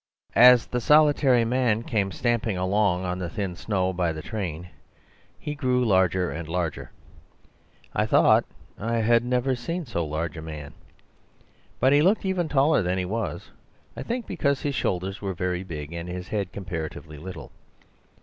[0.33, 4.67] As the solitary man came stamping along on the thin snow by the train
[5.37, 6.89] he grew larger and larger;
[7.93, 8.43] I thought
[8.79, 10.73] I had never seen so large a man.
[11.79, 13.51] But he looked even taller than he was,
[13.95, 17.51] I think, because his shoulders were very big and his head comparatively little.